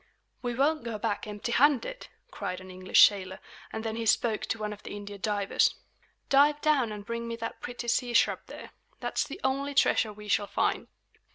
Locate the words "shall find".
10.27-10.87